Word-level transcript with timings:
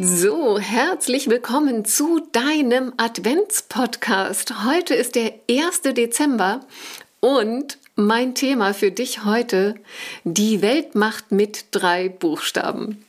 So, 0.00 0.60
herzlich 0.60 1.28
willkommen 1.28 1.84
zu 1.84 2.20
deinem 2.30 2.92
Adventspodcast. 2.98 4.64
Heute 4.64 4.94
ist 4.94 5.16
der 5.16 5.34
1. 5.50 5.82
Dezember 5.82 6.60
und 7.18 7.78
mein 7.96 8.36
Thema 8.36 8.74
für 8.74 8.92
dich 8.92 9.24
heute, 9.24 9.74
die 10.22 10.62
Weltmacht 10.62 11.32
mit 11.32 11.64
drei 11.72 12.08
Buchstaben. 12.08 13.04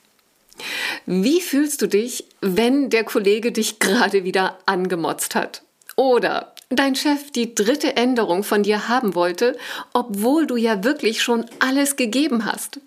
Wie 1.06 1.40
fühlst 1.40 1.80
du 1.80 1.86
dich, 1.86 2.24
wenn 2.40 2.90
der 2.90 3.04
Kollege 3.04 3.52
dich 3.52 3.78
gerade 3.78 4.24
wieder 4.24 4.58
angemotzt 4.66 5.36
hat? 5.36 5.62
Oder 5.94 6.56
dein 6.70 6.96
Chef 6.96 7.30
die 7.30 7.54
dritte 7.54 7.94
Änderung 7.94 8.42
von 8.42 8.64
dir 8.64 8.88
haben 8.88 9.14
wollte, 9.14 9.56
obwohl 9.92 10.44
du 10.44 10.56
ja 10.56 10.82
wirklich 10.82 11.22
schon 11.22 11.46
alles 11.60 11.94
gegeben 11.94 12.46
hast? 12.46 12.80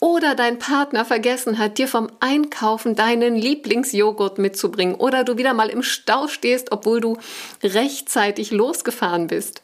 Oder 0.00 0.36
dein 0.36 0.60
Partner 0.60 1.04
vergessen 1.04 1.58
hat, 1.58 1.78
dir 1.78 1.88
vom 1.88 2.08
Einkaufen 2.20 2.94
deinen 2.94 3.34
Lieblingsjoghurt 3.34 4.38
mitzubringen. 4.38 4.94
Oder 4.94 5.24
du 5.24 5.36
wieder 5.36 5.54
mal 5.54 5.70
im 5.70 5.82
Stau 5.82 6.28
stehst, 6.28 6.70
obwohl 6.70 7.00
du 7.00 7.16
rechtzeitig 7.64 8.52
losgefahren 8.52 9.26
bist. 9.26 9.62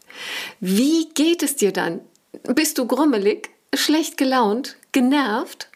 Wie 0.58 1.08
geht 1.14 1.44
es 1.44 1.54
dir 1.54 1.72
dann? 1.72 2.00
Bist 2.42 2.78
du 2.78 2.86
grummelig, 2.86 3.50
schlecht 3.74 4.16
gelaunt, 4.16 4.76
genervt? 4.90 5.68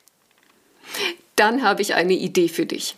Dann 1.36 1.62
habe 1.62 1.82
ich 1.82 1.94
eine 1.94 2.14
Idee 2.14 2.48
für 2.48 2.66
dich. 2.66 2.96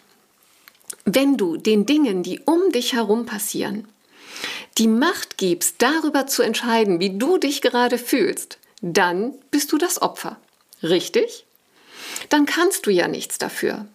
Wenn 1.04 1.36
du 1.36 1.58
den 1.58 1.84
Dingen, 1.84 2.22
die 2.22 2.40
um 2.40 2.72
dich 2.72 2.94
herum 2.94 3.26
passieren, 3.26 3.86
die 4.78 4.88
Macht 4.88 5.36
gibst, 5.36 5.76
darüber 5.78 6.26
zu 6.26 6.42
entscheiden, 6.42 7.00
wie 7.00 7.18
du 7.18 7.36
dich 7.36 7.60
gerade 7.60 7.98
fühlst, 7.98 8.58
dann 8.80 9.34
bist 9.50 9.72
du 9.72 9.78
das 9.78 10.00
Opfer. 10.00 10.38
Richtig? 10.82 11.44
Dann 12.28 12.46
kannst 12.46 12.86
du 12.86 12.90
ja 12.90 13.08
nichts 13.08 13.38
dafür. 13.38 13.86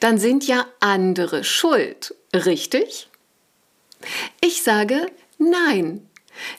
Dann 0.00 0.18
sind 0.18 0.46
ja 0.46 0.66
andere 0.80 1.44
schuld, 1.44 2.14
richtig? 2.34 3.08
Ich 4.40 4.62
sage 4.62 5.06
nein. 5.38 6.08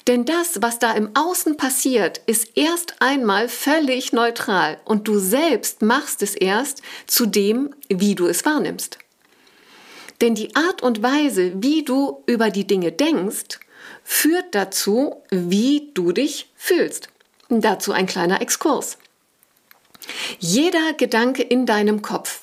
Denn 0.07 0.23
das, 0.23 0.61
was 0.61 0.77
da 0.77 0.91
im 0.91 1.15
Außen 1.15 1.57
passiert, 1.57 2.21
ist 2.27 2.55
erst 2.55 3.02
einmal 3.02 3.49
völlig 3.49 4.13
neutral 4.13 4.80
und 4.85 5.07
du 5.07 5.17
selbst 5.17 5.81
machst 5.81 6.21
es 6.21 6.35
erst 6.35 6.83
zu 7.08 7.25
dem, 7.25 7.73
wie 7.89 8.13
du 8.13 8.27
es 8.27 8.45
wahrnimmst. 8.45 8.99
Denn 10.21 10.35
die 10.35 10.55
Art 10.55 10.83
und 10.83 11.02
Weise, 11.02 11.53
wie 11.61 11.83
du 11.83 12.23
über 12.27 12.49
die 12.49 12.67
Dinge 12.67 12.91
denkst, 12.91 13.59
führt 14.03 14.53
dazu, 14.53 15.23
wie 15.31 15.89
du 15.93 16.11
dich 16.11 16.52
fühlst. 16.55 17.09
Dazu 17.49 17.91
ein 17.91 18.05
kleiner 18.05 18.41
Exkurs. 18.41 18.97
Jeder 20.39 20.93
Gedanke 20.93 21.43
in 21.43 21.65
deinem 21.65 22.01
Kopf 22.01 22.41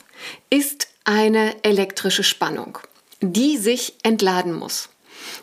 ist 0.48 0.88
eine 1.04 1.62
elektrische 1.64 2.22
Spannung, 2.24 2.78
die 3.20 3.56
sich 3.56 3.94
entladen 4.02 4.52
muss. 4.52 4.88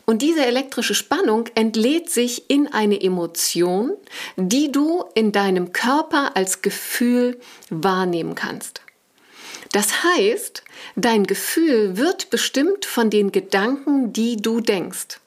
Und 0.05 0.21
diese 0.21 0.45
elektrische 0.45 0.95
Spannung 0.95 1.45
entlädt 1.55 2.09
sich 2.09 2.49
in 2.49 2.71
eine 2.71 3.01
Emotion, 3.01 3.93
die 4.35 4.71
du 4.71 5.05
in 5.13 5.31
deinem 5.31 5.71
Körper 5.71 6.35
als 6.35 6.61
Gefühl 6.61 7.39
wahrnehmen 7.69 8.35
kannst. 8.35 8.81
Das 9.73 10.03
heißt, 10.03 10.63
dein 10.95 11.25
Gefühl 11.25 11.97
wird 11.97 12.29
bestimmt 12.29 12.85
von 12.85 13.09
den 13.09 13.31
Gedanken, 13.31 14.13
die 14.13 14.37
du 14.37 14.61
denkst. 14.61 15.19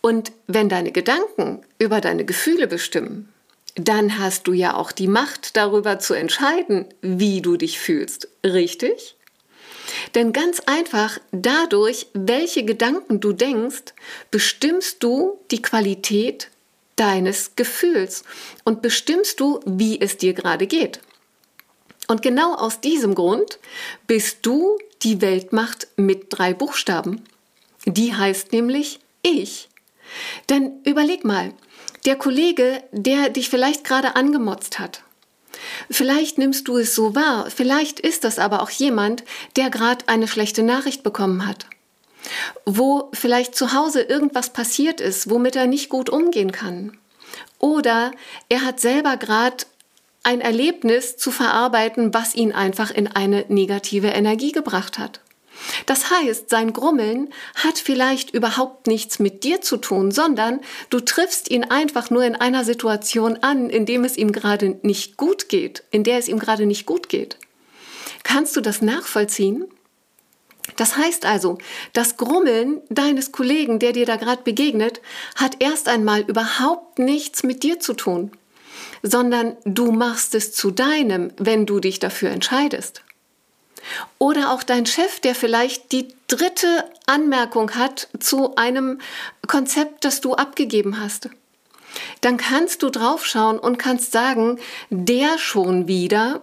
Und 0.00 0.32
wenn 0.46 0.68
deine 0.68 0.90
Gedanken 0.90 1.62
über 1.78 2.00
deine 2.00 2.24
Gefühle 2.24 2.66
bestimmen, 2.66 3.32
dann 3.74 4.18
hast 4.18 4.46
du 4.46 4.52
ja 4.52 4.74
auch 4.74 4.92
die 4.92 5.08
Macht 5.08 5.56
darüber 5.56 5.98
zu 5.98 6.14
entscheiden, 6.14 6.86
wie 7.00 7.40
du 7.40 7.56
dich 7.56 7.78
fühlst. 7.78 8.28
Richtig? 8.44 9.16
Denn 10.14 10.32
ganz 10.32 10.60
einfach 10.60 11.18
dadurch, 11.32 12.06
welche 12.12 12.64
Gedanken 12.64 13.20
du 13.20 13.32
denkst, 13.32 13.94
bestimmst 14.30 15.02
du 15.02 15.38
die 15.50 15.62
Qualität 15.62 16.48
deines 16.96 17.56
Gefühls 17.56 18.24
und 18.64 18.82
bestimmst 18.82 19.40
du, 19.40 19.60
wie 19.64 20.00
es 20.00 20.18
dir 20.18 20.34
gerade 20.34 20.66
geht. 20.66 21.00
Und 22.08 22.22
genau 22.22 22.54
aus 22.54 22.80
diesem 22.80 23.14
Grund 23.14 23.58
bist 24.06 24.38
du 24.42 24.78
die 25.02 25.20
Weltmacht 25.20 25.88
mit 25.96 26.26
drei 26.28 26.52
Buchstaben. 26.52 27.24
Die 27.86 28.14
heißt 28.14 28.52
nämlich 28.52 29.00
ich. 29.22 29.68
Denn 30.50 30.82
überleg 30.84 31.24
mal, 31.24 31.52
der 32.04 32.16
Kollege, 32.16 32.82
der 32.92 33.28
dich 33.28 33.48
vielleicht 33.48 33.84
gerade 33.84 34.16
angemotzt 34.16 34.78
hat. 34.78 35.02
Vielleicht 35.90 36.38
nimmst 36.38 36.66
du 36.68 36.78
es 36.78 36.94
so 36.94 37.14
wahr, 37.14 37.48
vielleicht 37.54 38.00
ist 38.00 38.24
das 38.24 38.38
aber 38.38 38.62
auch 38.62 38.70
jemand, 38.70 39.24
der 39.56 39.70
gerade 39.70 40.08
eine 40.08 40.26
schlechte 40.26 40.62
Nachricht 40.62 41.02
bekommen 41.02 41.46
hat. 41.46 41.66
Wo 42.64 43.10
vielleicht 43.12 43.54
zu 43.54 43.72
Hause 43.72 44.02
irgendwas 44.02 44.50
passiert 44.50 45.00
ist, 45.00 45.30
womit 45.30 45.56
er 45.56 45.66
nicht 45.66 45.88
gut 45.88 46.08
umgehen 46.10 46.52
kann. 46.52 46.96
Oder 47.58 48.12
er 48.48 48.64
hat 48.64 48.80
selber 48.80 49.16
gerade 49.16 49.64
ein 50.22 50.40
Erlebnis 50.40 51.16
zu 51.16 51.30
verarbeiten, 51.30 52.14
was 52.14 52.34
ihn 52.34 52.52
einfach 52.52 52.90
in 52.90 53.08
eine 53.08 53.44
negative 53.48 54.08
Energie 54.08 54.52
gebracht 54.52 54.98
hat. 54.98 55.20
Das 55.86 56.10
heißt, 56.10 56.48
sein 56.50 56.72
Grummeln 56.72 57.32
hat 57.54 57.78
vielleicht 57.78 58.34
überhaupt 58.34 58.86
nichts 58.86 59.18
mit 59.18 59.44
dir 59.44 59.60
zu 59.60 59.76
tun, 59.76 60.10
sondern 60.10 60.60
du 60.90 61.00
triffst 61.00 61.50
ihn 61.50 61.64
einfach 61.64 62.10
nur 62.10 62.24
in 62.24 62.36
einer 62.36 62.64
Situation 62.64 63.38
an, 63.42 63.70
in 63.70 63.86
dem 63.86 64.04
es 64.04 64.16
ihm 64.16 64.32
gerade 64.32 64.78
nicht 64.82 65.16
gut 65.16 65.48
geht, 65.48 65.84
in 65.90 66.04
der 66.04 66.18
es 66.18 66.28
ihm 66.28 66.38
gerade 66.38 66.66
nicht 66.66 66.86
gut 66.86 67.08
geht. 67.08 67.36
Kannst 68.22 68.56
du 68.56 68.60
das 68.60 68.82
nachvollziehen? 68.82 69.66
Das 70.76 70.96
heißt 70.96 71.26
also, 71.26 71.58
das 71.92 72.16
Grummeln 72.16 72.80
deines 72.88 73.32
Kollegen, 73.32 73.78
der 73.78 73.92
dir 73.92 74.06
da 74.06 74.16
gerade 74.16 74.42
begegnet, 74.42 75.00
hat 75.34 75.56
erst 75.58 75.88
einmal 75.88 76.22
überhaupt 76.22 76.98
nichts 76.98 77.42
mit 77.42 77.62
dir 77.62 77.80
zu 77.80 77.94
tun, 77.94 78.30
sondern 79.02 79.56
du 79.64 79.90
machst 79.90 80.34
es 80.34 80.52
zu 80.52 80.70
deinem, 80.70 81.32
wenn 81.36 81.66
du 81.66 81.80
dich 81.80 81.98
dafür 81.98 82.30
entscheidest. 82.30 83.02
Oder 84.18 84.52
auch 84.52 84.62
dein 84.62 84.86
Chef, 84.86 85.20
der 85.20 85.34
vielleicht 85.34 85.92
die 85.92 86.08
dritte 86.28 86.84
Anmerkung 87.06 87.74
hat 87.74 88.08
zu 88.18 88.56
einem 88.56 89.00
Konzept, 89.46 90.04
das 90.04 90.20
du 90.20 90.34
abgegeben 90.34 91.00
hast. 91.00 91.28
Dann 92.20 92.36
kannst 92.36 92.82
du 92.82 92.90
draufschauen 92.90 93.58
und 93.58 93.78
kannst 93.78 94.12
sagen, 94.12 94.58
der 94.90 95.38
schon 95.38 95.88
wieder, 95.88 96.40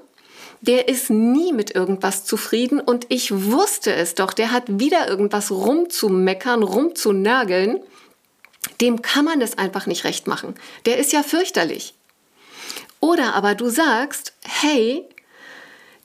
der 0.62 0.88
ist 0.90 1.10
nie 1.10 1.54
mit 1.54 1.74
irgendwas 1.74 2.26
zufrieden 2.26 2.80
und 2.80 3.06
ich 3.10 3.32
wusste 3.32 3.94
es 3.94 4.16
doch, 4.16 4.34
der 4.34 4.52
hat 4.52 4.64
wieder 4.68 5.08
irgendwas 5.08 5.52
rumzumeckern, 5.52 6.64
rumzunörgeln. 6.64 7.80
Dem 8.82 9.02
kann 9.02 9.26
man 9.26 9.42
es 9.42 9.58
einfach 9.58 9.86
nicht 9.88 10.04
recht 10.04 10.28
machen. 10.28 10.56
Der 10.86 10.98
ist 10.98 11.14
ja 11.14 11.24
fürchterlich. 11.24 11.94
Oder 13.00 13.34
aber 13.34 13.56
du 13.56 13.70
sagst, 13.70 14.34
hey, 14.44 15.06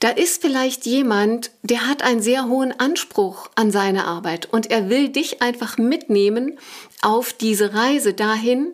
da 0.01 0.11
ist 0.11 0.43
vielleicht 0.43 0.87
jemand, 0.87 1.51
der 1.63 1.89
hat 1.89 2.03
einen 2.03 2.21
sehr 2.21 2.47
hohen 2.47 2.79
Anspruch 2.79 3.49
an 3.55 3.71
seine 3.71 4.07
Arbeit 4.07 4.47
und 4.53 4.71
er 4.71 4.91
will 4.91 5.09
dich 5.09 5.41
einfach 5.41 5.79
mitnehmen 5.79 6.59
auf 7.01 7.33
diese 7.33 7.75
Reise 7.75 8.13
dahin, 8.13 8.73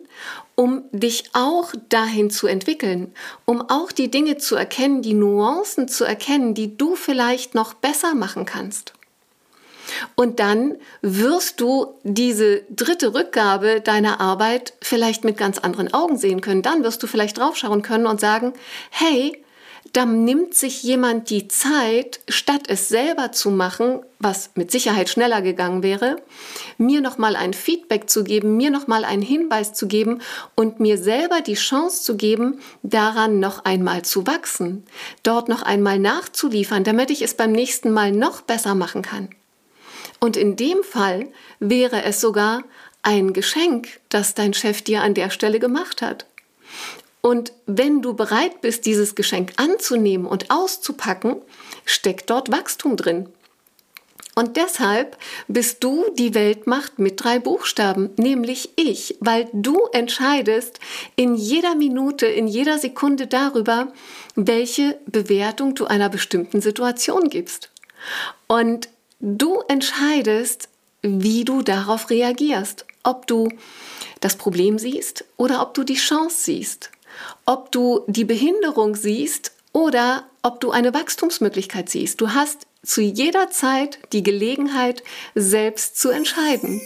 um 0.55 0.83
dich 0.91 1.29
auch 1.33 1.73
dahin 1.89 2.29
zu 2.29 2.47
entwickeln, 2.47 3.13
um 3.45 3.61
auch 3.61 3.91
die 3.91 4.11
Dinge 4.11 4.37
zu 4.37 4.55
erkennen, 4.55 5.01
die 5.01 5.13
Nuancen 5.13 5.87
zu 5.87 6.03
erkennen, 6.03 6.53
die 6.53 6.77
du 6.77 6.95
vielleicht 6.95 7.55
noch 7.55 7.73
besser 7.73 8.13
machen 8.13 8.45
kannst. 8.45 8.93
Und 10.15 10.39
dann 10.39 10.77
wirst 11.01 11.59
du 11.61 11.95
diese 12.03 12.61
dritte 12.69 13.13
Rückgabe 13.13 13.81
deiner 13.81 14.21
Arbeit 14.21 14.73
vielleicht 14.81 15.23
mit 15.23 15.37
ganz 15.37 15.57
anderen 15.57 15.93
Augen 15.93 16.17
sehen 16.17 16.41
können. 16.41 16.61
Dann 16.61 16.83
wirst 16.83 17.01
du 17.03 17.07
vielleicht 17.07 17.37
draufschauen 17.37 17.81
können 17.81 18.05
und 18.05 18.19
sagen, 18.19 18.53
hey, 18.89 19.41
dann 19.93 20.23
nimmt 20.23 20.53
sich 20.53 20.83
jemand 20.83 21.29
die 21.29 21.47
Zeit, 21.47 22.21
statt 22.29 22.63
es 22.67 22.87
selber 22.87 23.31
zu 23.31 23.51
machen, 23.51 23.99
was 24.19 24.51
mit 24.55 24.71
Sicherheit 24.71 25.09
schneller 25.09 25.41
gegangen 25.41 25.83
wäre, 25.83 26.17
mir 26.77 27.01
nochmal 27.01 27.35
ein 27.35 27.53
Feedback 27.53 28.09
zu 28.09 28.23
geben, 28.23 28.55
mir 28.55 28.69
nochmal 28.69 29.03
einen 29.03 29.21
Hinweis 29.21 29.73
zu 29.73 29.87
geben 29.87 30.21
und 30.55 30.79
mir 30.79 30.97
selber 30.97 31.41
die 31.41 31.55
Chance 31.55 32.03
zu 32.03 32.15
geben, 32.15 32.59
daran 32.83 33.39
noch 33.39 33.65
einmal 33.65 34.03
zu 34.03 34.25
wachsen, 34.27 34.85
dort 35.23 35.49
noch 35.49 35.61
einmal 35.61 35.99
nachzuliefern, 35.99 36.83
damit 36.83 37.11
ich 37.11 37.21
es 37.21 37.33
beim 37.33 37.51
nächsten 37.51 37.91
Mal 37.91 38.11
noch 38.11 38.41
besser 38.41 38.75
machen 38.75 39.01
kann. 39.01 39.29
Und 40.19 40.37
in 40.37 40.55
dem 40.55 40.83
Fall 40.83 41.27
wäre 41.59 42.03
es 42.03 42.21
sogar 42.21 42.63
ein 43.01 43.33
Geschenk, 43.33 43.99
das 44.09 44.35
dein 44.35 44.53
Chef 44.53 44.81
dir 44.83 45.01
an 45.01 45.15
der 45.15 45.31
Stelle 45.31 45.59
gemacht 45.59 46.01
hat. 46.01 46.25
Und 47.21 47.53
wenn 47.67 48.01
du 48.01 48.15
bereit 48.15 48.61
bist, 48.61 48.85
dieses 48.85 49.15
Geschenk 49.15 49.53
anzunehmen 49.57 50.25
und 50.25 50.49
auszupacken, 50.49 51.37
steckt 51.85 52.29
dort 52.29 52.51
Wachstum 52.51 52.97
drin. 52.97 53.29
Und 54.33 54.55
deshalb 54.55 55.17
bist 55.47 55.83
du 55.83 56.05
die 56.17 56.33
Weltmacht 56.33 56.99
mit 56.99 57.21
drei 57.21 57.37
Buchstaben, 57.39 58.11
nämlich 58.15 58.69
ich, 58.77 59.17
weil 59.19 59.49
du 59.51 59.87
entscheidest 59.91 60.79
in 61.17 61.35
jeder 61.35 61.75
Minute, 61.75 62.27
in 62.27 62.47
jeder 62.47 62.77
Sekunde 62.77 63.27
darüber, 63.27 63.91
welche 64.35 64.97
Bewertung 65.05 65.75
du 65.75 65.85
einer 65.85 66.07
bestimmten 66.07 66.61
Situation 66.61 67.29
gibst. 67.29 67.71
Und 68.47 68.87
du 69.19 69.59
entscheidest, 69.67 70.69
wie 71.01 71.43
du 71.43 71.61
darauf 71.61 72.09
reagierst, 72.09 72.85
ob 73.03 73.27
du 73.27 73.49
das 74.21 74.37
Problem 74.37 74.79
siehst 74.79 75.25
oder 75.35 75.61
ob 75.61 75.73
du 75.73 75.83
die 75.83 75.95
Chance 75.95 76.37
siehst, 76.39 76.89
ob 77.45 77.71
du 77.71 78.01
die 78.07 78.25
Behinderung 78.25 78.95
siehst 78.95 79.51
oder 79.73 80.25
ob 80.43 80.59
du 80.59 80.71
eine 80.71 80.93
Wachstumsmöglichkeit 80.93 81.89
siehst. 81.89 82.21
Du 82.21 82.31
hast 82.31 82.67
zu 82.83 83.01
jeder 83.01 83.49
Zeit 83.51 83.99
die 84.11 84.23
Gelegenheit, 84.23 85.03
selbst 85.35 85.99
zu 85.99 86.09
entscheiden. 86.09 86.81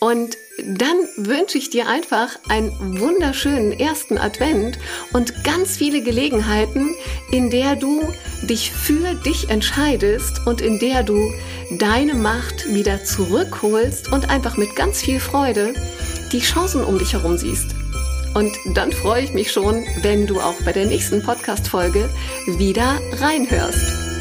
Und 0.00 0.36
dann 0.58 0.96
wünsche 1.16 1.58
ich 1.58 1.70
dir 1.70 1.86
einfach 1.86 2.36
einen 2.48 2.98
wunderschönen 2.98 3.70
ersten 3.70 4.18
Advent 4.18 4.78
und 5.12 5.44
ganz 5.44 5.76
viele 5.76 6.02
Gelegenheiten, 6.02 6.96
in 7.30 7.50
der 7.50 7.76
du 7.76 8.02
dich 8.42 8.72
für 8.72 9.14
dich 9.14 9.48
entscheidest 9.48 10.44
und 10.44 10.60
in 10.60 10.80
der 10.80 11.04
du 11.04 11.32
deine 11.78 12.14
Macht 12.14 12.74
wieder 12.74 13.04
zurückholst 13.04 14.10
und 14.10 14.28
einfach 14.28 14.56
mit 14.56 14.74
ganz 14.74 15.00
viel 15.00 15.20
Freude 15.20 15.72
die 16.32 16.40
Chancen 16.40 16.82
um 16.82 16.98
dich 16.98 17.12
herum 17.12 17.38
siehst. 17.38 17.81
Und 18.34 18.56
dann 18.74 18.92
freue 18.92 19.22
ich 19.22 19.32
mich 19.32 19.52
schon, 19.52 19.84
wenn 20.02 20.26
du 20.26 20.40
auch 20.40 20.60
bei 20.64 20.72
der 20.72 20.86
nächsten 20.86 21.22
Podcast-Folge 21.22 22.08
wieder 22.46 23.00
reinhörst. 23.20 24.11